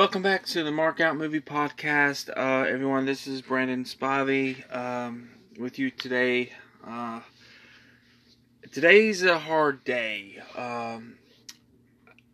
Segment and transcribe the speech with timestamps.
[0.00, 3.04] Welcome back to the Mark Out Movie Podcast, uh, everyone.
[3.04, 6.52] This is Brandon Spivey um, with you today.
[6.82, 7.20] Uh,
[8.72, 10.38] today's a hard day.
[10.56, 11.16] Um,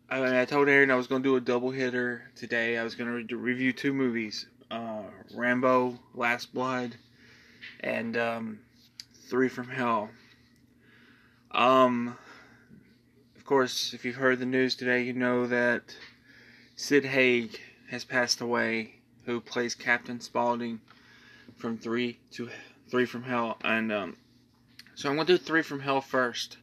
[0.09, 2.77] I, I, told Aaron I was going to do a double hitter today.
[2.77, 5.01] I was going to re- review two movies: uh,
[5.35, 6.95] Rambo: Last Blood
[7.81, 8.59] and um,
[9.29, 10.09] Three from Hell.
[11.51, 12.17] Um,
[13.35, 15.97] of course, if you've heard the news today, you know that
[16.79, 17.59] Sid Haig
[17.89, 18.93] has passed away,
[19.25, 20.79] who plays Captain Spaulding
[21.55, 22.51] from Three to
[22.87, 24.17] Three from Hell, and um,
[24.93, 26.57] so I'm gonna do Three from Hell first.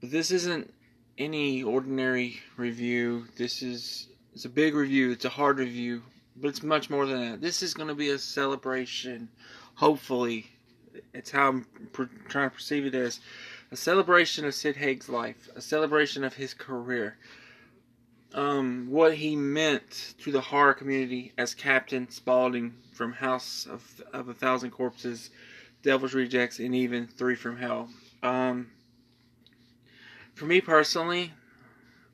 [0.00, 0.72] But this isn't
[1.18, 3.26] any ordinary review.
[3.36, 5.10] This is it's a big review.
[5.10, 6.04] It's a hard review,
[6.34, 7.42] but it's much more than that.
[7.42, 9.28] This is gonna be a celebration.
[9.74, 10.46] Hopefully,
[11.12, 11.66] it's how I'm
[12.30, 13.20] trying to perceive it as
[13.70, 17.18] a celebration of Sid Haig's life, a celebration of his career
[18.34, 24.28] um, what he meant to the horror community as Captain Spaulding from House of, of
[24.28, 25.30] a Thousand Corpses,
[25.82, 27.88] Devil's Rejects, and even Three from Hell.
[28.22, 28.70] Um,
[30.34, 31.32] for me personally,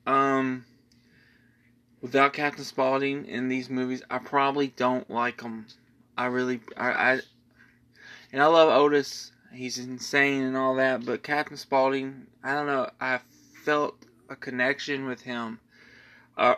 [0.07, 0.65] um,
[2.01, 5.67] without Captain Spaulding in these movies, I probably don't like them.
[6.17, 7.21] I really, I, I,
[8.33, 9.33] and I love Otis.
[9.53, 12.91] He's insane and all that, but Captain Spaulding, I don't know.
[13.01, 13.21] I
[13.65, 13.97] felt
[14.29, 15.61] a connection with him
[16.37, 16.55] uh,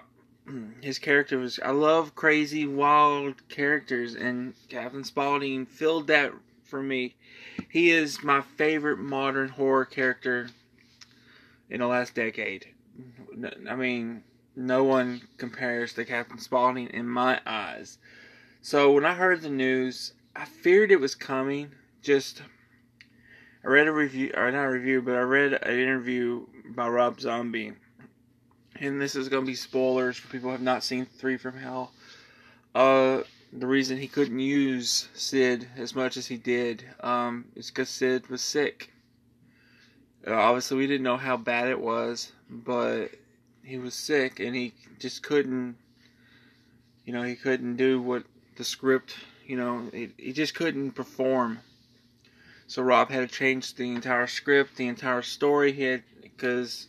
[0.80, 1.58] his character was.
[1.62, 6.32] I love crazy, wild characters, and Captain Spaulding filled that
[6.64, 7.14] for me.
[7.68, 10.48] He is my favorite modern horror character
[11.70, 12.66] in the last decade.
[13.68, 14.22] I mean,
[14.54, 17.98] no one compares to Captain Spaulding in my eyes.
[18.62, 21.72] So when I heard the news, I feared it was coming.
[22.02, 22.42] Just
[23.64, 27.20] I read a review, or not a review, but I read an interview by Rob
[27.20, 27.72] Zombie
[28.80, 31.56] and this is going to be spoilers for people who have not seen Three from
[31.56, 31.92] Hell.
[32.74, 37.88] Uh, the reason he couldn't use Sid as much as he did um, is because
[37.88, 38.90] Sid was sick.
[40.26, 43.08] Uh, obviously, we didn't know how bad it was, but
[43.62, 45.76] he was sick and he just couldn't,
[47.04, 48.24] you know, he couldn't do what
[48.56, 49.14] the script,
[49.46, 51.58] you know, he, he just couldn't perform.
[52.66, 55.72] So Rob had to change the entire script, the entire story.
[55.72, 56.88] He had because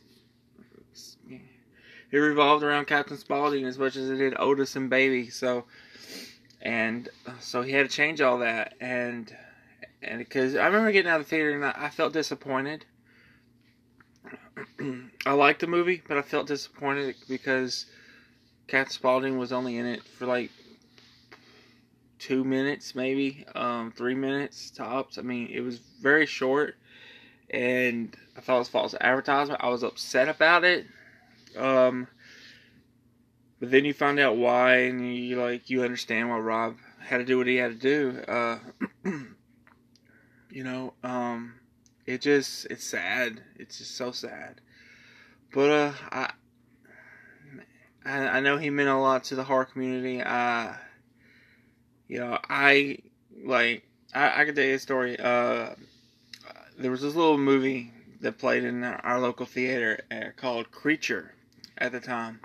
[2.12, 5.29] it revolved around Captain Spaulding as much as it did Otis and Baby.
[5.29, 5.66] So,
[6.62, 7.09] and
[7.40, 9.35] so he had to change all that, and
[10.01, 12.85] and because I remember getting out of the theater and I, I felt disappointed.
[15.25, 17.85] I liked the movie, but I felt disappointed because
[18.67, 20.51] Captain Spaulding was only in it for like
[22.19, 25.17] two minutes, maybe um, three minutes tops.
[25.17, 26.75] I mean, it was very short,
[27.50, 29.59] and I thought it was false advertisement.
[29.62, 30.88] I was upset about it
[31.57, 32.07] um,
[33.59, 37.25] but then you find out why, and you like you understand why Rob had to
[37.25, 38.22] do what he had to do.
[38.28, 38.59] Uh,
[40.50, 41.56] you know, um,
[42.06, 43.41] it just it's sad.
[43.56, 44.62] It's just so sad.
[45.53, 46.31] But uh, I,
[48.06, 50.22] I I know he meant a lot to the horror community.
[50.22, 50.73] Uh,
[52.07, 53.00] you know, I
[53.44, 55.19] like I I could tell you a story.
[55.19, 55.69] Uh,
[56.78, 57.91] there was this little movie
[58.22, 61.34] that played in our local theater uh, called Creature
[61.78, 62.40] at the time.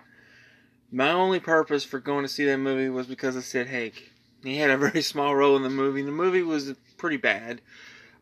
[0.91, 3.94] My only purpose for going to see that movie was because of Sid Haig.
[4.43, 6.03] He had a very small role in the movie.
[6.03, 7.60] The movie was pretty bad.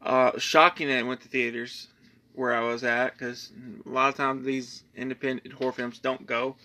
[0.02, 1.88] Uh, shocking that it went to theaters
[2.34, 3.52] where I was at because
[3.84, 6.56] a lot of times these independent horror films don't go.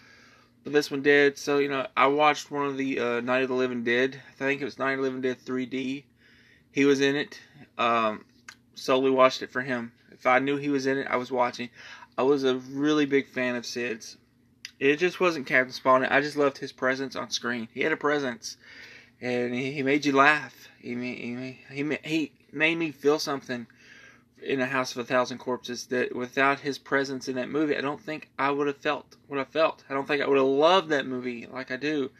[0.63, 1.37] But this one did.
[1.37, 4.19] So, you know, I watched one of the uh, Night of the Living Dead.
[4.29, 6.03] I think it was Night of the Living Dead 3D.
[6.71, 7.39] He was in it.
[7.77, 8.25] Um,
[8.73, 9.91] solely watched it for him.
[10.11, 11.69] If I knew he was in it, I was watching.
[12.17, 14.17] I was a really big fan of Sid's.
[14.79, 16.09] It just wasn't Captain Spaulding.
[16.09, 17.69] I just loved his presence on screen.
[17.73, 18.57] He had a presence,
[19.21, 20.67] and he, he made you laugh.
[20.79, 23.67] He made, he he he made me feel something
[24.41, 27.81] in a House of a Thousand Corpses that without his presence in that movie, I
[27.81, 29.83] don't think I would have felt what I felt.
[29.89, 32.11] I don't think I would have loved that movie like I do.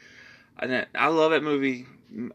[0.58, 1.86] I, I love that movie.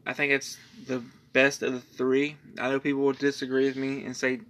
[0.07, 1.03] I think it's the
[1.33, 2.37] best of the three.
[2.59, 4.41] I know people will disagree with me and say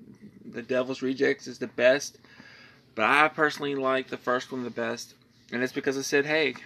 [0.44, 2.18] The Devil's Rejects is the best,
[2.96, 5.14] but I personally like the first one the best
[5.52, 6.62] and it's because of Sid Haig,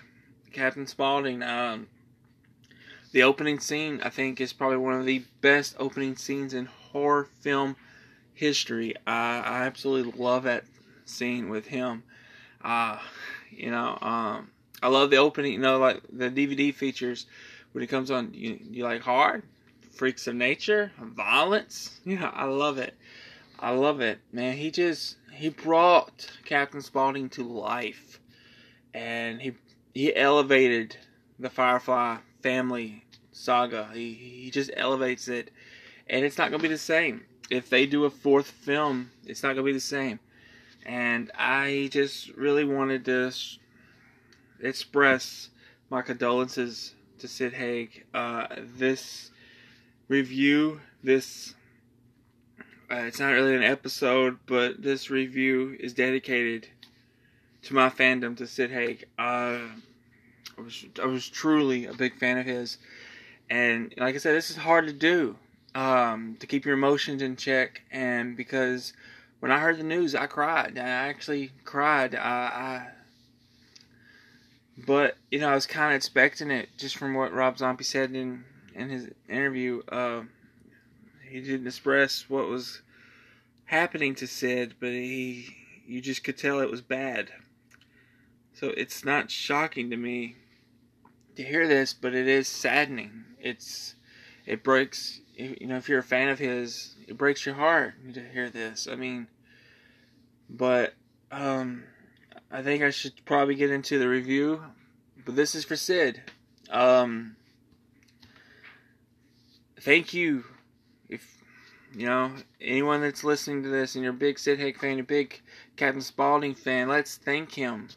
[0.53, 1.43] Captain Spaulding.
[1.43, 1.89] Um,
[3.13, 7.29] the opening scene, I think, is probably one of the best opening scenes in horror
[7.41, 7.77] film
[8.35, 8.95] history.
[9.07, 10.65] I, I absolutely love that
[11.05, 12.03] scene with him.
[12.63, 12.99] Uh,
[13.51, 14.51] you know, um,
[14.83, 15.53] I love the opening.
[15.53, 17.27] You know, like the DVD features
[17.73, 18.35] when it comes on.
[18.35, 19.45] You, you like hard,
[19.93, 22.01] freaks of nature, violence.
[22.05, 22.95] You know, I love it.
[23.59, 24.57] I love it, man.
[24.57, 28.21] He just he brought Captain Spaulding to life
[28.95, 29.53] and he
[29.93, 30.97] he elevated
[31.39, 33.91] the Firefly family saga.
[33.93, 35.51] He he just elevates it,
[36.09, 37.25] and it's not gonna be the same.
[37.51, 40.21] If they do a fourth film, it's not gonna be the same.
[40.87, 43.33] And I just really wanted to
[44.61, 45.51] express
[45.91, 48.05] my condolences to Sid Haig.
[48.15, 48.47] Uh,
[48.77, 49.31] this
[50.09, 51.55] review, this
[52.91, 56.69] uh, it's not really an episode, but this review is dedicated
[57.65, 59.05] to my fandom to Sid Haig.
[59.19, 59.59] Uh,
[60.57, 62.79] I was I was truly a big fan of his,
[63.51, 65.37] and like I said, this is hard to do
[65.75, 67.83] um, to keep your emotions in check.
[67.91, 68.93] And because
[69.41, 70.79] when I heard the news, I cried.
[70.79, 72.15] I actually cried.
[72.15, 72.87] I, I
[74.87, 78.13] but you know, I was kind of expecting it just from what Rob Zombie said
[78.13, 78.45] in
[78.75, 79.83] in his interview.
[79.91, 80.23] Uh,
[81.29, 82.83] he didn't express what was
[83.67, 85.57] happening to Sid, but he
[85.87, 87.31] you just could tell it was bad.
[88.55, 90.37] So it's not shocking to me
[91.35, 93.25] to hear this, but it is saddening.
[93.41, 93.97] It's
[94.47, 98.21] it breaks you know if you're a fan of his, it breaks your heart to
[98.21, 98.87] hear this.
[98.91, 99.27] I mean,
[100.49, 100.95] but
[101.33, 101.83] um,
[102.51, 104.63] I think I should probably get into the review,
[105.25, 106.23] but this is for Sid.
[106.71, 107.35] Um,
[109.81, 110.45] thank you
[111.09, 111.27] if
[111.93, 115.03] you know anyone that's listening to this and you're a big Sid Haig fan, a
[115.03, 115.41] big
[115.75, 116.87] Captain Spaulding fan.
[116.87, 117.89] Let's thank him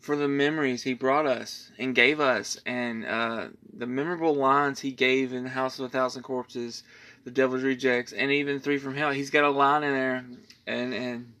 [0.00, 4.92] for the memories he brought us and gave us, and uh, the memorable lines he
[4.92, 6.82] gave in House of a Thousand Corpses,
[7.24, 9.10] The Devil's Rejects, and even Three from Hell.
[9.10, 10.24] He's got a line in there,
[10.66, 11.32] and and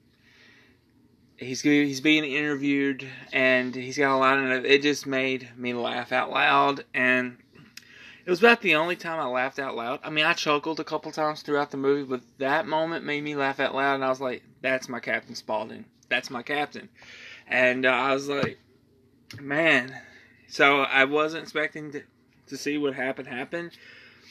[1.38, 4.66] he's he's being interviewed, and he's got a line in it.
[4.66, 7.38] It just made me laugh out loud, and
[8.26, 10.00] it was about the only time I laughed out loud.
[10.04, 13.36] I mean, I chuckled a couple times throughout the movie, but that moment made me
[13.36, 15.86] laugh out loud, and I was like, "That's my Captain Spaulding.
[16.10, 16.90] That's my captain."
[17.46, 18.58] And uh, I was like,
[19.40, 19.94] man.
[20.48, 22.02] So I wasn't expecting to,
[22.48, 23.70] to see what happened happen,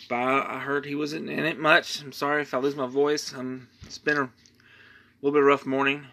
[0.09, 2.01] but I heard he wasn't in it much.
[2.01, 3.33] I'm sorry if I lose my voice.
[3.33, 4.29] I'm it's been a
[5.21, 6.05] little bit rough morning,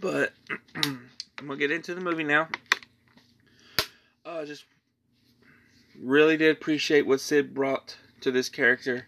[0.00, 0.32] but
[0.74, 2.48] I'm gonna get into the movie now.
[4.24, 4.64] Uh, just
[6.00, 9.06] really did appreciate what Sid brought to this character,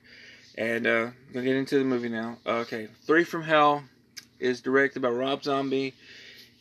[0.58, 2.36] and uh, gonna get into the movie now.
[2.44, 3.84] Okay, Three from Hell
[4.44, 5.94] is directed by Rob Zombie.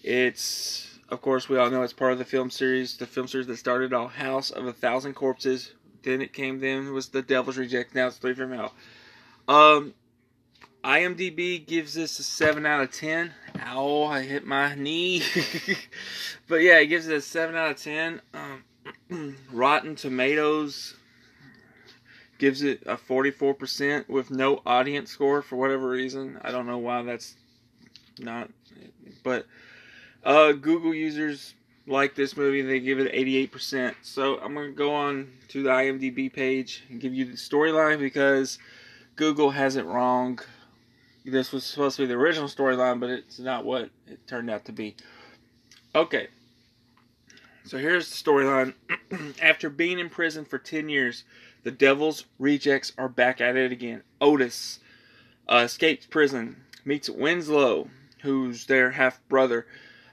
[0.01, 3.47] It's, of course, we all know it's part of the film series, the film series
[3.47, 5.73] that started all House of a Thousand Corpses.
[6.03, 7.93] Then it came, then was The Devil's Reject.
[7.93, 8.73] Now it's Three from Hell.
[9.47, 9.93] Um,
[10.83, 13.31] IMDb gives this a 7 out of 10.
[13.61, 15.21] Ow, I hit my knee.
[16.47, 18.21] but yeah, it gives it a 7 out of 10.
[18.33, 20.95] Um, Rotten Tomatoes
[22.37, 26.37] gives it a 44% with no audience score for whatever reason.
[26.41, 27.35] I don't know why that's
[28.19, 28.49] not,
[29.23, 29.45] but
[30.23, 31.53] uh, Google users
[31.87, 32.61] like this movie.
[32.61, 33.95] They give it 88%.
[34.01, 37.99] So I'm going to go on to the IMDb page and give you the storyline
[37.99, 38.57] because
[39.15, 40.39] Google has it wrong.
[41.25, 44.65] This was supposed to be the original storyline, but it's not what it turned out
[44.65, 44.95] to be.
[45.95, 46.27] Okay.
[47.65, 48.73] So here's the storyline.
[49.41, 51.23] After being in prison for 10 years,
[51.63, 54.03] the Devil's rejects are back at it again.
[54.19, 54.79] Otis
[55.47, 57.89] uh, escapes prison, meets Winslow,
[58.23, 59.67] who's their half brother,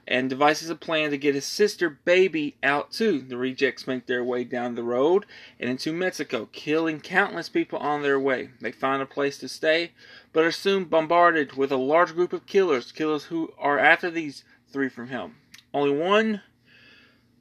[0.07, 3.21] and devises a plan to get his sister baby out too.
[3.21, 5.25] The rejects make their way down the road
[5.59, 8.49] and into Mexico, killing countless people on their way.
[8.59, 9.91] They find a place to stay,
[10.33, 14.43] but are soon bombarded with a large group of killers, killers who are after these
[14.71, 15.31] three from hell.
[15.73, 16.41] Only one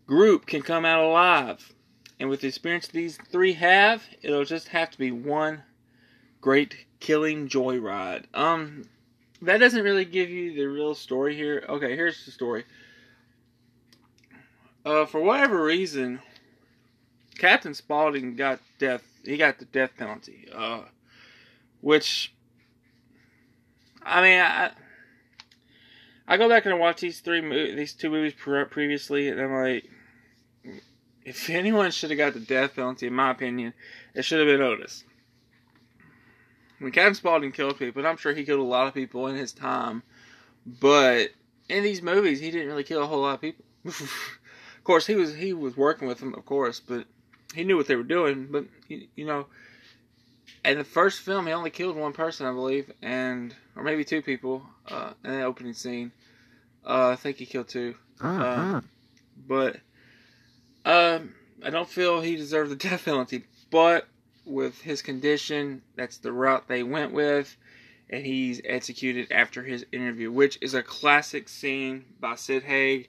[0.07, 1.73] group can come out alive.
[2.19, 5.63] And with the experience these three have, it'll just have to be one
[6.41, 8.25] great killing joyride.
[8.35, 8.85] Um,
[9.43, 11.65] that doesn't really give you the real story here.
[11.69, 12.65] Okay, here's the story.
[14.85, 16.21] Uh, for whatever reason,
[17.39, 19.03] Captain Spaulding got death.
[19.25, 20.49] He got the death penalty.
[20.55, 20.83] Uh,
[21.81, 22.35] which,
[24.03, 24.71] I mean, I,
[26.27, 27.41] I go back and watch these three,
[27.75, 29.91] these two movies previously, and I'm like,
[31.25, 33.75] if anyone should have got the death penalty, in my opinion,
[34.15, 35.05] it should have been Otis.
[36.81, 39.27] I mean, Captain Spaulding killed people, and I'm sure he killed a lot of people
[39.27, 40.03] in his time.
[40.67, 41.31] But
[41.69, 43.65] in these movies, he didn't really kill a whole lot of people.
[43.85, 47.07] of course, he was he was working with them, of course, but
[47.55, 48.49] he knew what they were doing.
[48.51, 49.47] But you, you know,
[50.65, 54.23] in the first film, he only killed one person, I believe, and or maybe two
[54.23, 56.13] people uh, in the opening scene.
[56.85, 58.81] Uh, I think he killed 2 uh,
[59.47, 59.77] but
[60.87, 63.45] um, I don't feel he deserved the death penalty.
[63.71, 64.09] But
[64.45, 65.83] with his condition.
[65.97, 67.57] That's the route they went with.
[68.09, 73.09] And he's executed after his interview, which is a classic scene by Sid Haig.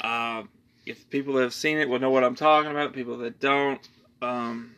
[0.00, 0.44] Uh,
[0.86, 2.92] if people that have seen it will know what I'm talking about.
[2.92, 3.86] People that don't,
[4.22, 4.74] um,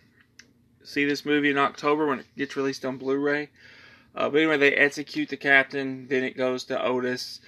[0.85, 3.49] see this movie in October when it gets released on Blu-ray.
[4.15, 6.07] Uh, but anyway, they execute the captain.
[6.09, 7.41] Then it goes to Otis.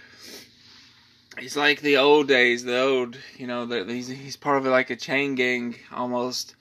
[1.39, 4.91] He's like the old days, the old, you know, the, he's he's part of like
[4.91, 6.55] a chain gang almost,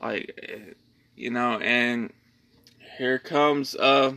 [0.00, 0.76] like,
[1.16, 1.58] you know.
[1.58, 2.12] And
[2.98, 4.14] here comes uh,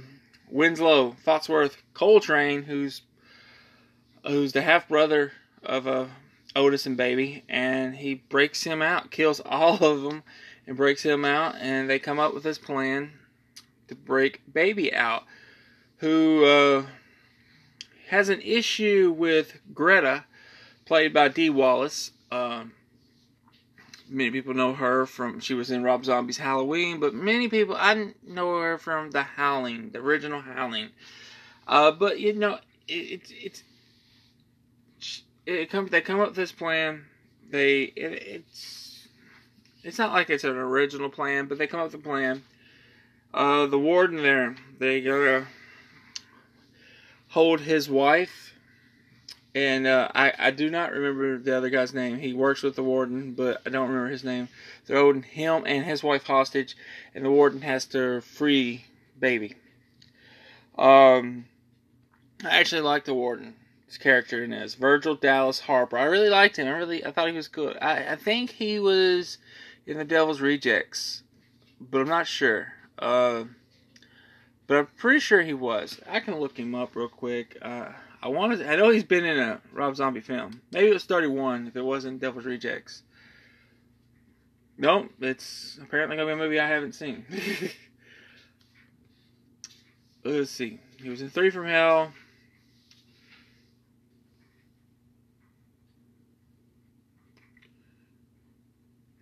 [0.49, 3.01] Winslow Foxworth Coltrane, who's
[4.25, 5.31] who's the half brother
[5.63, 6.05] of uh,
[6.55, 10.23] Otis and Baby, and he breaks him out, kills all of them,
[10.65, 13.11] and breaks him out, and they come up with this plan
[13.87, 15.23] to break Baby out,
[15.97, 16.85] who uh,
[18.09, 20.25] has an issue with Greta,
[20.85, 22.11] played by Dee Wallace.
[22.31, 22.73] Um,
[24.09, 28.13] many people know her from she was in Rob Zombie's Halloween, but many people I
[28.25, 30.89] know her from The Howling, the original Howling.
[31.67, 33.63] Uh, but you know, it, it, it's
[35.45, 35.91] it comes.
[35.91, 37.05] They come up with this plan.
[37.50, 39.07] They it, it's
[39.83, 42.43] it's not like it's an original plan, but they come up with a plan.
[43.33, 45.45] Uh, the warden there, they gotta
[47.29, 48.44] hold his wife,
[49.55, 52.19] and uh, I I do not remember the other guy's name.
[52.19, 54.50] He works with the warden, but I don't remember his name.
[54.85, 56.75] They're holding him and his wife hostage,
[57.15, 58.85] and the warden has to free
[59.17, 59.55] baby.
[60.77, 61.45] Um,
[62.43, 63.55] I actually like the warden
[63.88, 64.75] his character in this.
[64.75, 65.97] Virgil Dallas Harper.
[65.97, 66.67] I really liked him.
[66.67, 67.77] I really I thought he was good.
[67.81, 69.38] I, I think he was
[69.88, 71.24] in the Devil's Rejects,
[71.79, 72.74] but I'm not sure.
[73.00, 73.45] Uh,
[74.67, 76.01] but I'm pretty sure he was.
[76.09, 77.57] I can look him up real quick.
[77.62, 77.89] Uh,
[78.25, 78.65] I wanted.
[78.65, 80.60] I know he's been in a Rob Zombie film.
[80.72, 83.03] Maybe it was 31 if it wasn't Devil's Rejects.
[84.79, 87.24] Nope, it's apparently gonna be a movie I haven't seen.
[90.24, 90.79] Let's see.
[91.00, 92.12] He was in Three from Hell,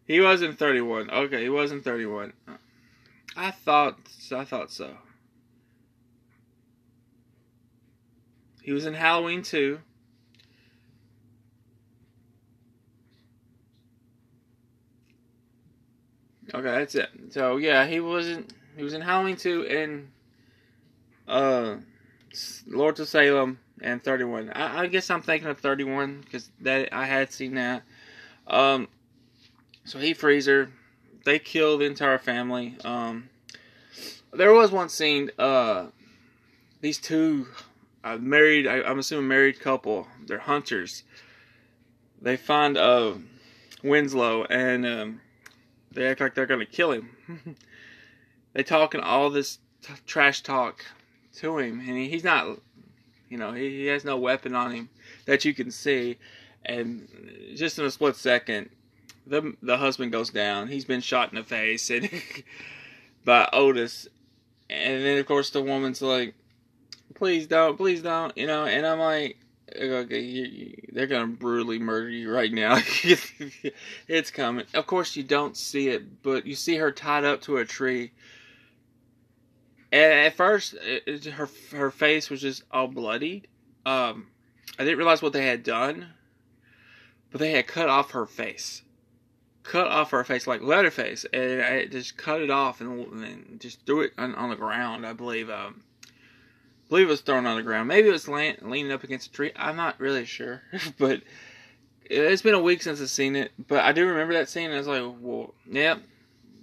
[0.06, 1.10] He wasn't 31.
[1.10, 2.32] Okay, he wasn't 31.
[3.36, 3.98] I thought
[4.32, 4.96] I thought so.
[8.64, 9.78] He was in Halloween 2.
[16.54, 17.10] Okay, that's it.
[17.32, 18.54] So yeah, he wasn't.
[18.78, 20.12] He was in Halloween 2 and
[21.28, 21.76] uh,
[22.68, 24.52] Lords of Salem and 31.
[24.52, 27.84] I, I guess I'm thinking of 31 because that I had seen that.
[28.48, 28.88] Um,
[29.84, 30.70] so he frees her.
[31.26, 32.78] They kill the entire family.
[32.86, 33.30] Um,
[34.32, 35.32] there was one scene.
[35.38, 35.88] Uh,
[36.80, 37.48] these two
[38.04, 38.68] uh, married.
[38.68, 40.08] I, am assuming married couple.
[40.26, 41.04] They're hunters.
[42.22, 43.14] They find uh,
[43.84, 45.22] Winslow and um,
[45.92, 47.10] they act like they're gonna kill him.
[48.54, 50.86] they talk talking all this t- trash talk
[51.36, 52.60] to him, and he, he's not.
[53.30, 54.90] You know, he, he has no weapon on him
[55.26, 56.18] that you can see,
[56.66, 57.08] and
[57.56, 58.70] just in a split second,
[59.26, 60.68] the the husband goes down.
[60.68, 62.10] He's been shot in the face and
[63.26, 64.08] by Otis,
[64.70, 66.36] and then of course the woman's like,
[67.16, 68.66] "Please don't, please don't," you know.
[68.66, 69.38] And I'm like,
[69.76, 72.78] "Okay, you, you, they're gonna brutally murder you right now.
[74.08, 77.58] it's coming." Of course, you don't see it, but you see her tied up to
[77.58, 78.12] a tree.
[79.92, 83.48] And at first, it, her her face was just all bloodied.
[83.86, 84.28] Um,
[84.80, 86.08] I didn't realize what they had done,
[87.32, 88.84] but they had cut off her face
[89.64, 93.86] cut off her face like Leatherface, and I just cut it off and, and just
[93.86, 95.06] threw it on, on, the ground.
[95.06, 95.50] I believe.
[95.50, 95.84] Um,
[96.86, 97.88] I believe it was thrown on the ground.
[97.88, 99.52] Maybe it was leaning up against a tree.
[99.56, 100.62] I'm not really sure,
[100.98, 101.22] but
[102.06, 103.52] it's been a week since I've seen it.
[103.68, 104.66] But I do remember that scene.
[104.66, 106.02] And I was like, well, yep,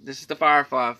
[0.03, 0.93] this is the Firefly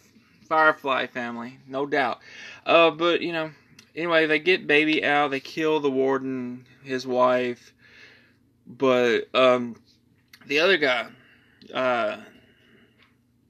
[0.47, 2.19] Firefly family, no doubt.
[2.65, 3.51] Uh, but you know,
[3.95, 5.31] anyway, they get baby out.
[5.31, 7.73] They kill the warden, his wife,
[8.67, 9.77] but um,
[10.47, 11.07] the other guy
[11.73, 12.17] uh,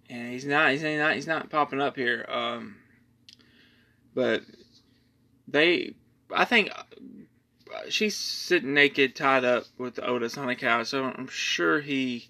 [0.09, 2.25] and he's not he's not he's not popping up here.
[2.27, 2.75] Um,
[4.13, 4.43] but
[5.51, 5.93] they,
[6.33, 6.83] I think uh,
[7.89, 10.87] she's sitting naked, tied up with Otis on the couch.
[10.87, 12.27] So I'm sure he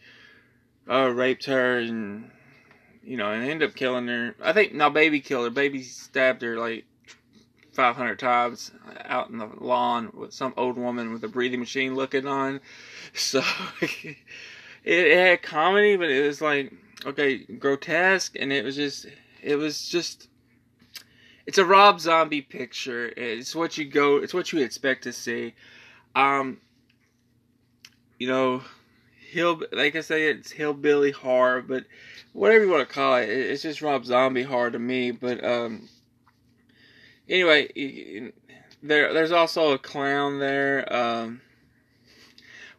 [0.89, 2.29] uh, raped her and
[3.03, 4.35] you know and ended up killing her.
[4.41, 5.49] I think no, baby killed her.
[5.49, 6.85] Baby stabbed her like
[7.73, 8.71] 500 times
[9.05, 12.59] out in the lawn with some old woman with a breathing machine looking on.
[13.13, 13.41] So
[13.81, 14.17] it,
[14.85, 16.71] it had comedy, but it was like
[17.05, 19.05] okay, grotesque, and it was just
[19.41, 20.29] it was just
[21.51, 23.11] it's a Rob Zombie picture.
[23.17, 24.15] It's what you go.
[24.15, 25.53] It's what you expect to see.
[26.15, 26.61] Um,
[28.17, 28.61] you know,
[29.19, 31.83] hill like I say, it's hillbilly horror, but
[32.31, 35.11] whatever you want to call it, it's just Rob Zombie horror to me.
[35.11, 35.89] But um,
[37.27, 38.31] anyway,
[38.81, 40.87] there there's also a clown there.
[40.93, 41.41] Um,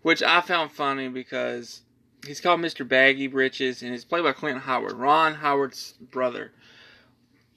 [0.01, 1.83] which I found funny because
[2.27, 2.89] he's called Mr.
[2.89, 6.53] Baggy Britches, and he's played by Clint Howard, Ron Howard's brother.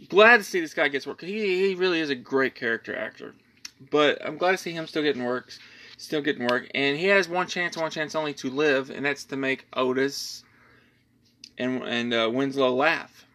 [0.09, 1.21] Glad to see this guy gets work.
[1.21, 3.33] He he really is a great character actor,
[3.91, 5.51] but I'm glad to see him still getting work,
[5.97, 9.23] still getting work, and he has one chance, one chance only to live, and that's
[9.25, 10.43] to make Otis
[11.57, 13.25] and and uh, Winslow laugh.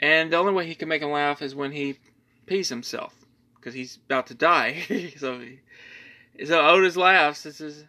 [0.00, 1.98] And the only way he can make him laugh is when he
[2.46, 3.14] pees himself,
[3.56, 5.12] because he's about to die.
[5.16, 7.42] so, he, so Otis laughs.
[7.42, 7.84] This is,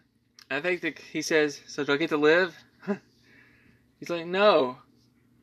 [0.50, 2.56] I think that he says, "So do I get to live?"
[3.98, 4.78] he's like, "No."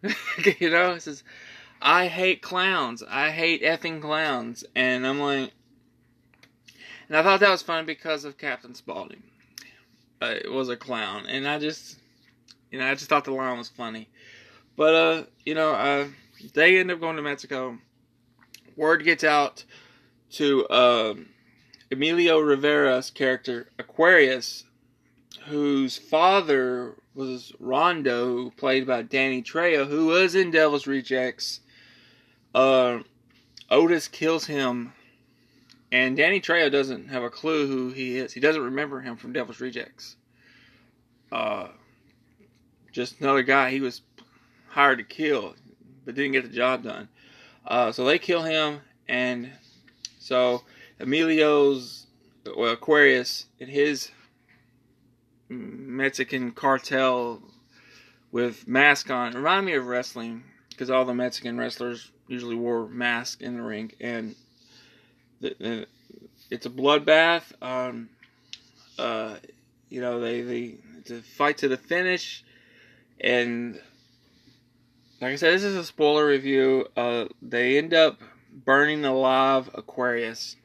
[0.60, 1.24] you know, he says,
[1.82, 3.04] "I hate clowns.
[3.08, 5.52] I hate effing clowns," and I'm like,
[7.08, 9.24] and I thought that was funny because of Captain Spaulding.
[10.22, 11.98] Uh, it was a clown, and I just,
[12.72, 14.10] you know, I just thought the line was funny.
[14.76, 16.08] But uh, you know, uh
[16.54, 17.78] they end up going to Mexico.
[18.76, 19.64] Word gets out
[20.32, 21.28] to um,
[21.92, 24.64] Emilio Rivera's character Aquarius,
[25.46, 31.62] whose father was Rondo, played by Danny Trejo, who was in Devil's Rejects.
[32.54, 33.00] Uh,
[33.70, 34.94] Otis kills him,
[35.92, 38.34] and Danny Trejo doesn't have a clue who he is.
[38.34, 40.16] He doesn't remember him from Devil's Rejects.
[41.32, 41.70] Uh,
[42.92, 44.02] just another guy he was
[44.70, 45.56] hired to kill
[46.06, 47.10] but didn't get the job done.
[47.66, 49.52] Uh, so they kill him, and
[50.20, 50.64] so
[51.00, 52.08] Emilio's
[52.56, 54.10] well, Aquarius and his
[55.50, 57.42] Mexican cartel
[58.32, 63.42] with mask on remind me of wrestling because all the Mexican wrestlers usually wore masks
[63.42, 64.36] in the ring, and
[65.40, 65.88] the, the,
[66.50, 67.44] it's a bloodbath.
[67.62, 68.10] Um,
[69.00, 69.38] uh,
[69.90, 70.76] you know, they they
[71.06, 72.44] to fight to the finish,
[73.20, 73.80] and
[75.22, 76.88] like I said, this is a spoiler review.
[76.96, 78.20] Uh, they end up
[78.52, 80.56] burning alive Aquarius.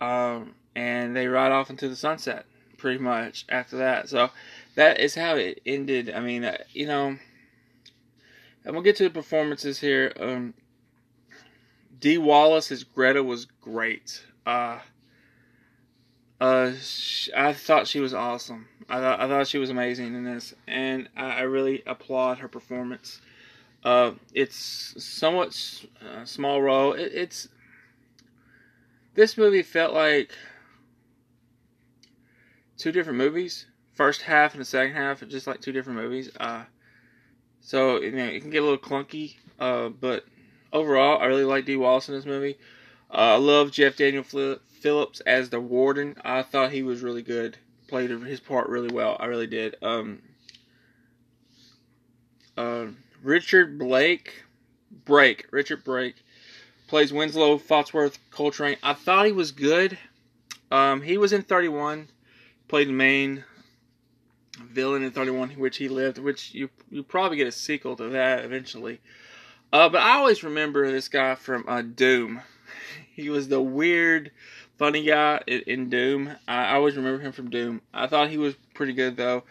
[0.00, 2.46] Um, and they ride off into the sunset,
[2.78, 4.08] pretty much, after that.
[4.08, 4.30] So,
[4.74, 6.10] that is how it ended.
[6.10, 7.18] I mean, uh, you know,
[8.64, 10.12] and we'll get to the performances here.
[10.18, 10.54] Um,
[11.98, 14.24] Dee Wallace as Greta was great.
[14.46, 14.78] Uh,
[16.40, 16.72] uh,
[17.36, 18.68] I thought she was awesome.
[18.88, 22.48] I thought I thought she was amazing in this, and I, I really applaud her
[22.48, 23.20] performance.
[23.82, 26.92] Uh, it's somewhat uh, small role.
[26.92, 27.48] It, it's
[29.14, 30.30] this movie felt like
[32.78, 33.66] two different movies.
[33.94, 36.30] First half and the second half, just like two different movies.
[36.38, 36.64] Uh,
[37.60, 40.24] so you know it can get a little clunky, uh, but
[40.72, 42.56] overall, I really like Dee Wallace in this movie.
[43.10, 46.16] Uh, I love Jeff Daniel Phillips as the warden.
[46.24, 49.16] I thought he was really good played his part really well.
[49.18, 49.74] I really did.
[49.82, 50.22] Um,
[52.56, 52.86] uh,
[53.22, 54.44] Richard Blake,
[55.04, 56.16] Brake, Richard Brake
[56.86, 58.76] plays Winslow Foxworth Coltrane.
[58.82, 59.98] I thought he was good.
[60.70, 62.08] Um, he was in 31,
[62.68, 63.44] played the main
[64.58, 68.44] villain in 31, which he lived, which you you probably get a sequel to that
[68.44, 69.00] eventually.
[69.72, 72.40] Uh, but I always remember this guy from uh, Doom.
[73.14, 74.30] He was the weird
[74.78, 76.30] funny guy in, in Doom.
[76.46, 77.82] I, I always remember him from Doom.
[77.92, 79.42] I thought he was pretty good though.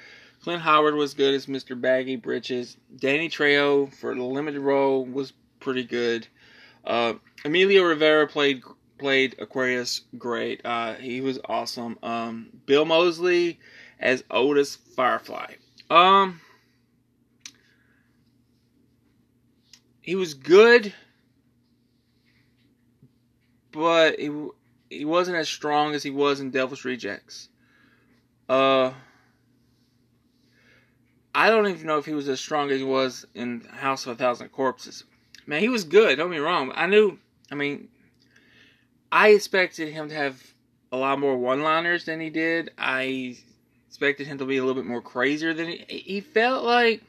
[0.41, 1.79] Clint Howard was good as Mr.
[1.79, 2.77] Baggy Britches.
[2.95, 6.27] Danny Trejo for the limited role was pretty good.
[6.85, 8.63] Uh, Emilio Rivera played
[8.97, 10.61] played Aquarius great.
[10.65, 11.97] Uh, he was awesome.
[12.03, 13.59] Um, Bill Moseley
[13.99, 15.53] as Otis Firefly.
[15.89, 16.41] Um,
[20.01, 20.93] he was good,
[23.71, 24.31] but he
[24.89, 27.49] he wasn't as strong as he was in Devil's Rejects.
[28.47, 28.91] Uh,
[31.35, 34.13] I don't even know if he was as strong as he was in House of
[34.13, 35.03] a Thousand Corpses.
[35.45, 36.17] Man, he was good.
[36.17, 36.71] Don't be wrong.
[36.73, 37.19] I knew.
[37.51, 37.89] I mean,
[39.11, 40.41] I expected him to have
[40.91, 42.71] a lot more one-liners than he did.
[42.77, 43.37] I
[43.87, 45.77] expected him to be a little bit more crazier than he.
[45.87, 47.01] He felt like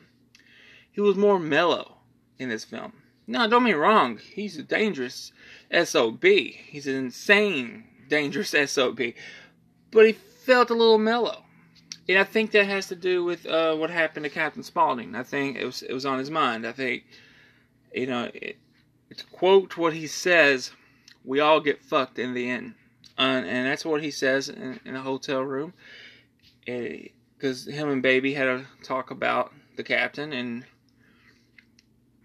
[0.90, 1.96] he was more mellow
[2.38, 2.92] in this film.
[3.26, 4.18] No, don't be wrong.
[4.18, 5.32] He's a dangerous
[5.70, 6.24] SOB.
[6.24, 9.00] He's an insane, dangerous SOB.
[9.90, 11.44] But he felt a little mellow.
[12.08, 15.14] And I think that has to do with uh, what happened to Captain Spaulding.
[15.14, 16.66] I think it was it was on his mind.
[16.66, 17.04] I think,
[17.92, 18.56] you know, it,
[19.14, 20.70] to quote what he says,
[21.24, 22.74] we all get fucked in the end.
[23.18, 25.72] Uh, and that's what he says in, in a hotel room.
[26.64, 30.64] Because him and Baby had a talk about the captain and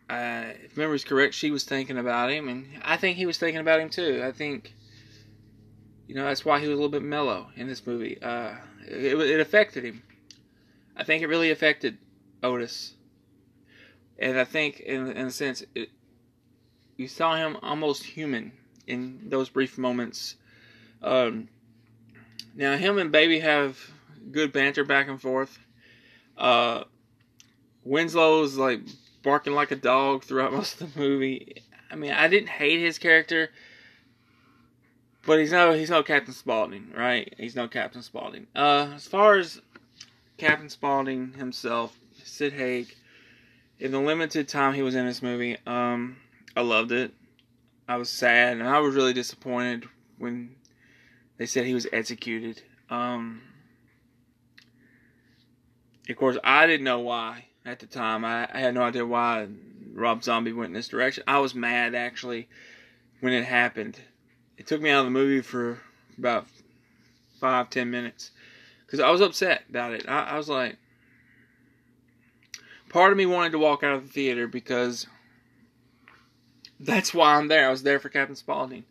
[0.09, 3.61] uh, if memory's correct, she was thinking about him, and I think he was thinking
[3.61, 4.21] about him too.
[4.23, 4.73] I think,
[6.07, 8.21] you know, that's why he was a little bit mellow in this movie.
[8.21, 10.03] Uh, it, it affected him.
[10.95, 11.97] I think it really affected
[12.43, 12.93] Otis,
[14.19, 15.89] and I think, in, in a sense, it,
[16.97, 18.51] you saw him almost human
[18.87, 20.35] in those brief moments.
[21.01, 21.49] Um,
[22.55, 23.77] now him and Baby have
[24.31, 25.57] good banter back and forth.
[26.37, 26.83] Uh,
[27.85, 28.81] Winslow's like
[29.21, 31.61] barking like a dog throughout most of the movie.
[31.91, 33.49] I mean, I didn't hate his character,
[35.25, 37.33] but he's no he's no Captain Spaulding, right?
[37.37, 38.47] He's no Captain Spaulding.
[38.55, 39.61] Uh, as far as
[40.37, 42.95] Captain Spaulding himself, Sid Haig,
[43.79, 46.17] in the limited time he was in this movie, um,
[46.55, 47.13] I loved it.
[47.87, 49.85] I was sad and I was really disappointed
[50.17, 50.55] when
[51.37, 52.61] they said he was executed.
[52.89, 53.41] Um,
[56.09, 58.23] of course, I didn't know why at the time.
[58.25, 59.47] I, I had no idea why
[59.93, 61.23] Rob Zombie went in this direction.
[61.27, 62.47] I was mad actually
[63.19, 63.99] when it happened.
[64.57, 65.79] It took me out of the movie for
[66.17, 66.47] about
[67.39, 68.31] five, ten minutes
[68.85, 70.07] because I was upset about it.
[70.07, 70.77] I, I was like,
[72.89, 75.07] part of me wanted to walk out of the theater because
[76.85, 77.67] that's why I'm there.
[77.67, 78.83] I was there for Captain Spaulding.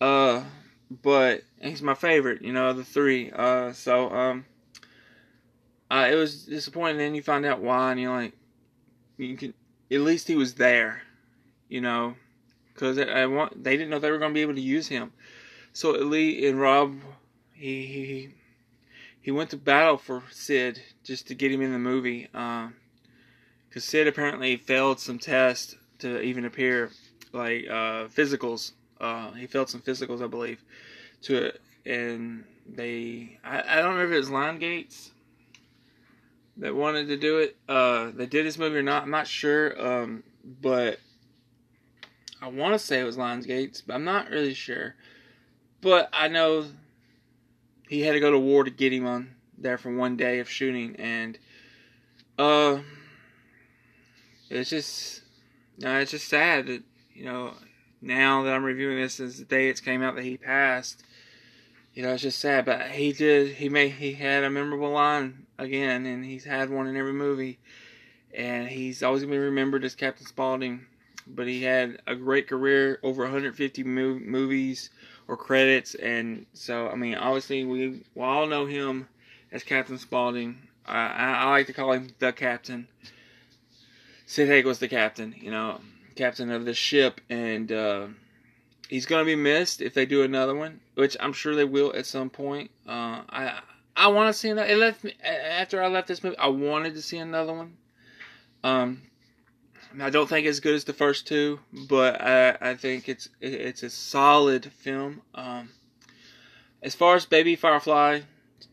[0.00, 0.42] Uh,
[1.02, 3.30] but he's my favorite, you know, of the three.
[3.30, 4.44] Uh, so um,
[5.90, 6.98] uh, it was disappointing.
[6.98, 8.32] Then you find out why, and you're like,
[9.16, 9.54] you can
[9.90, 11.02] at least he was there,
[11.68, 12.14] you know,
[12.72, 15.12] because I, want they didn't know they were going to be able to use him.
[15.72, 16.96] So at least and Rob,
[17.52, 18.28] he he
[19.20, 22.28] he went to battle for Sid just to get him in the movie.
[22.32, 22.72] Because
[23.76, 26.90] uh, Sid apparently failed some tests to even appear,
[27.32, 28.72] like uh, physicals.
[29.00, 30.62] Uh, he failed some physicals, I believe,
[31.22, 35.10] to it, and they I, I don't remember if it was Lionsgate
[36.58, 37.56] that wanted to do it.
[37.68, 39.80] Uh, they did this movie or not, I'm not sure.
[39.80, 40.22] Um,
[40.60, 41.00] but
[42.42, 44.94] I want to say it was Lionsgate, but I'm not really sure.
[45.80, 46.66] But I know
[47.88, 50.48] he had to go to war to get him on there for one day of
[50.48, 51.38] shooting, and
[52.38, 52.78] uh,
[54.48, 55.22] it's just,
[55.78, 56.82] no, it's just sad that
[57.20, 57.52] you know
[58.00, 61.04] now that I'm reviewing this as the day it came out that he passed.
[61.92, 63.56] You know, it's just sad, but he did.
[63.56, 63.90] He made.
[63.92, 67.58] He had a memorable line again, and he's had one in every movie,
[68.32, 70.86] and he's always gonna be remembered as Captain Spaulding.
[71.26, 74.90] But he had a great career, over 150 movies,
[75.28, 79.08] or credits, and so I mean, obviously we, we all know him
[79.52, 80.56] as Captain Spaulding.
[80.86, 82.88] I, I, I like to call him the captain.
[84.24, 85.80] Sid Haig was the captain, you know,
[86.14, 88.06] captain of the ship, and uh,
[88.88, 92.06] he's gonna be missed if they do another one, which I'm sure they will at
[92.06, 92.70] some point.
[92.86, 93.60] Uh, I
[93.96, 94.68] I want to see another.
[94.68, 96.38] It left me after I left this movie.
[96.38, 97.76] I wanted to see another one.
[98.62, 99.02] Um,
[100.00, 103.28] I don't think it's as good as the first two, but I, I think it's
[103.40, 105.22] it's a solid film.
[105.34, 105.70] Um,
[106.82, 108.20] as far as Baby Firefly,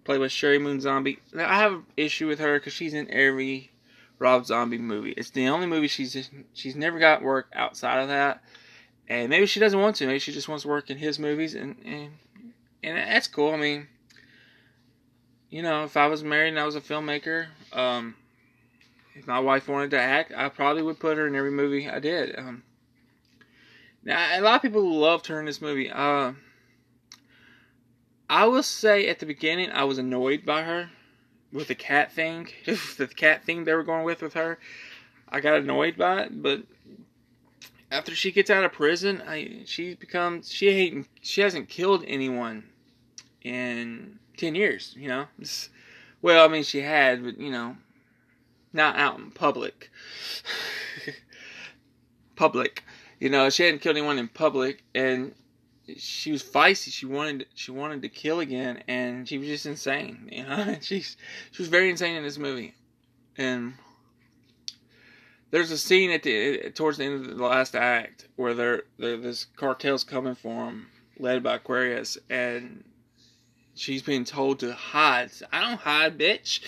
[0.04, 3.72] played with Sheri Moon Zombie, I have an issue with her because she's in every
[4.20, 5.12] Rob Zombie movie.
[5.12, 8.42] It's the only movie she's she's never got work outside of that,
[9.08, 10.08] and maybe she doesn't want to.
[10.08, 12.12] Maybe she just wants to work in his movies, and and,
[12.84, 13.54] and that's cool.
[13.54, 13.88] I mean,
[15.50, 18.16] you know, if I was married and I was a filmmaker, um,
[19.14, 22.00] if my wife wanted to act, I probably would put her in every movie I
[22.00, 22.38] did.
[22.38, 22.64] Um,
[24.04, 25.92] now, a lot of people loved her in this movie.
[25.92, 26.34] Uh,
[28.30, 30.90] I will say at the beginning, I was annoyed by her
[31.52, 34.60] with the cat thing, the cat thing they were going with with her.
[35.30, 36.64] I got annoyed by it, but
[37.92, 42.64] after she gets out of prison, I she becomes she ain't she hasn't killed anyone
[43.42, 44.94] in ten years.
[44.98, 45.70] You know, it's,
[46.22, 47.78] well, I mean she had, but you know,
[48.74, 49.90] not out in public.
[52.36, 52.84] public.
[53.20, 55.34] You know, she hadn't killed anyone in public, and
[55.96, 56.92] she was feisty.
[56.92, 60.30] She wanted she wanted to kill again, and she was just insane.
[60.38, 61.18] You know, she's
[61.52, 62.76] she was very insane in this movie,
[63.38, 63.74] and
[65.52, 69.48] there's a scene at the towards the end of the last act where there this
[69.56, 70.88] cartel's coming for him,
[71.20, 72.84] led by Aquarius, and
[73.76, 75.32] she's being told to hide.
[75.52, 76.62] I don't hide, bitch.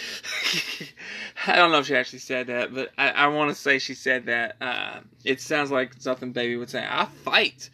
[1.48, 3.94] I don't know if she actually said that, but I, I want to say she
[3.94, 4.56] said that.
[4.62, 6.86] Uh, it sounds like something baby would say.
[6.88, 7.70] I fight.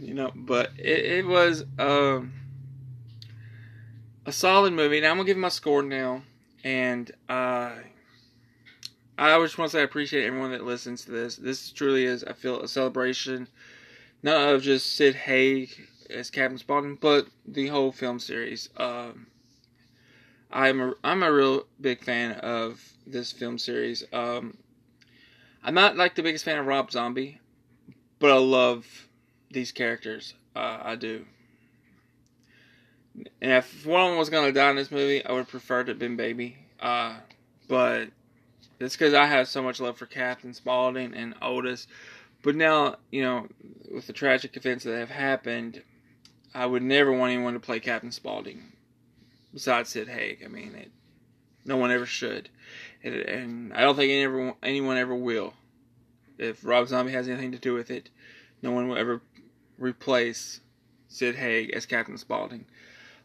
[0.00, 2.32] You know, but it, it was um,
[4.24, 5.00] a solid movie.
[5.00, 6.22] Now I'm gonna give my score now,
[6.62, 7.72] and uh,
[9.18, 11.36] I just want to say I appreciate everyone that listens to this.
[11.36, 13.48] This truly is, I feel, a celebration,
[14.22, 15.70] not of just Sid Haig
[16.08, 18.68] as Captain Spaulding, but the whole film series.
[18.76, 19.26] Um,
[20.52, 24.04] I'm a I'm a real big fan of this film series.
[24.12, 24.56] Um,
[25.64, 27.40] I'm not like the biggest fan of Rob Zombie,
[28.20, 29.07] but I love
[29.50, 30.34] these characters.
[30.54, 31.24] Uh, I do.
[33.40, 36.16] And if one was gonna die in this movie, I would prefer to have been
[36.16, 36.56] Baby.
[36.80, 37.16] Uh,
[37.66, 38.08] but
[38.78, 41.86] it's because I have so much love for Captain Spaulding and Otis.
[42.42, 43.48] But now, you know,
[43.92, 45.82] with the tragic events that have happened,
[46.54, 48.72] I would never want anyone to play Captain Spaulding
[49.52, 50.42] besides Sid Haig.
[50.44, 50.90] I mean, it,
[51.64, 52.48] no one ever should,
[53.02, 55.54] and, and I don't think anyone anyone ever will.
[56.38, 58.10] If Rob Zombie has anything to do with it,
[58.62, 59.20] no one will ever
[59.78, 60.60] replace
[61.08, 62.66] Sid Haig as Captain Spaulding.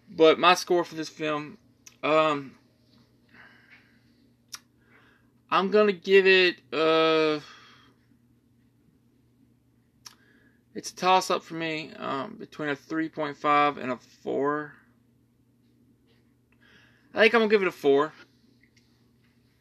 [0.09, 1.57] But my score for this film,
[2.03, 2.55] um,
[5.49, 6.57] I'm gonna give it.
[6.71, 7.39] Uh,
[10.75, 14.73] it's a toss up for me um, between a 3.5 and a 4.
[17.13, 18.13] I think I'm gonna give it a 4.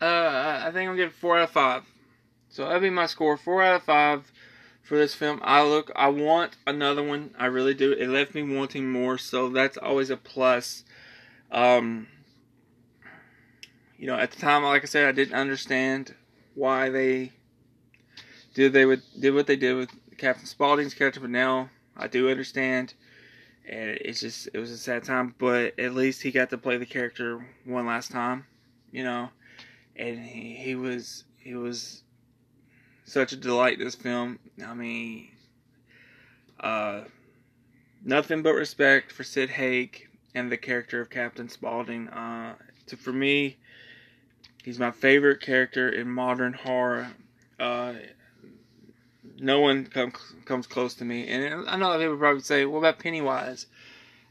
[0.01, 1.83] Uh, I think I'm gonna give it 4 out of 5.
[2.49, 4.33] So that'd be my score 4 out of 5
[4.83, 5.41] for this film.
[5.43, 7.35] I look, I want another one.
[7.39, 7.93] I really do.
[7.93, 10.85] It left me wanting more, so that's always a plus.
[11.51, 12.09] Um,
[13.97, 16.15] you know, at the time, like I said, I didn't understand
[16.55, 17.33] why they
[18.55, 22.29] did they would did what they did with Captain Spaulding's character, but now I do
[22.29, 22.95] understand.
[23.69, 26.77] And it's just it was a sad time, but at least he got to play
[26.77, 28.45] the character one last time,
[28.91, 29.31] you know.
[29.95, 32.03] And he, he was he was
[33.13, 34.39] such a delight this film.
[34.65, 35.29] I mean,
[36.59, 37.03] uh,
[38.03, 42.09] nothing but respect for Sid Haig and the character of Captain Spaulding.
[42.09, 42.55] Uh,
[42.87, 43.59] to, for me,
[44.65, 47.11] he's my favorite character in modern horror.
[47.61, 47.95] Uh,
[49.39, 50.15] no one comes
[50.47, 51.29] comes close to me.
[51.29, 53.67] And I know people probably say, "What about Pennywise?"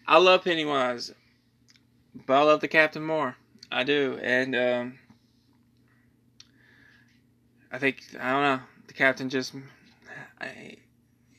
[0.07, 1.13] I love Pennywise,
[2.25, 3.35] but I love the Captain more.
[3.71, 4.99] I do, and um,
[7.71, 8.59] I think I don't know.
[8.91, 9.53] The Captain just,
[10.41, 10.75] I,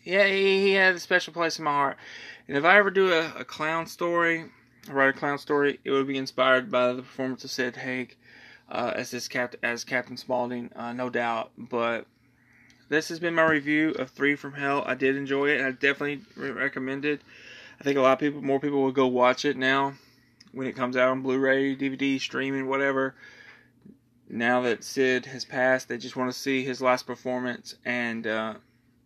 [0.05, 1.99] yeah, he, had a special place in my heart.
[2.49, 4.47] And if I ever do a, a clown story,
[4.89, 8.17] write a clown story, it would be inspired by the performance of Sid Haig
[8.71, 11.51] uh, as this cap as Captain Spaulding, uh, no doubt.
[11.59, 12.07] But
[12.89, 14.83] this has been my review of Three from Hell.
[14.87, 17.21] I did enjoy it, and I definitely recommend it.
[17.79, 19.93] I think a lot of people, more people, will go watch it now
[20.53, 23.15] when it comes out on Blu-ray, DVD, streaming, whatever.
[24.35, 28.55] Now that Sid has passed, they just want to see his last performance, and uh,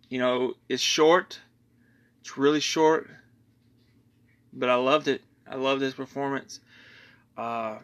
[0.08, 1.40] you know, it's short.
[2.20, 3.10] It's really short,
[4.52, 5.22] but I loved it.
[5.44, 6.60] I loved his performance.
[7.36, 7.78] Uh,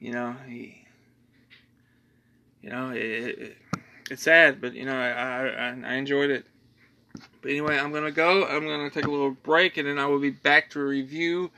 [0.00, 0.84] you know, he,
[2.62, 3.56] you know, it, it
[4.10, 6.46] it's sad, but you know, I, I, I enjoyed it.
[7.42, 8.44] But anyway, I'm gonna go.
[8.44, 11.52] I'm gonna take a little break, and then I will be back to review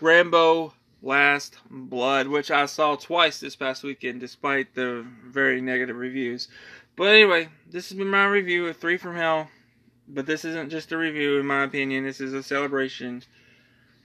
[0.00, 0.72] Rambo
[1.04, 6.48] Last Blood, which I saw twice this past weekend, despite the very negative reviews.
[6.96, 9.50] But anyway, this has been my review of Three from Hell.
[10.08, 12.04] But this isn't just a review, in my opinion.
[12.04, 13.22] This is a celebration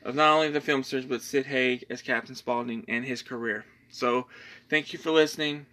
[0.03, 3.65] of not only the film stars, but Sid Haig as Captain Spaulding and his career.
[3.89, 4.27] So,
[4.69, 5.65] thank you for listening,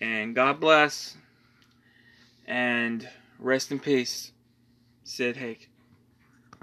[0.00, 1.16] and God bless
[2.46, 4.32] and rest in peace,
[5.04, 5.68] Sid Haig.